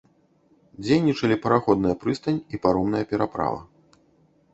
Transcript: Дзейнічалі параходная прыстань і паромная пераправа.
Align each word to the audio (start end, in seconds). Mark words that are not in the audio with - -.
Дзейнічалі 0.85 1.35
параходная 1.43 1.93
прыстань 2.05 2.39
і 2.55 2.61
паромная 2.65 3.03
пераправа. 3.13 3.61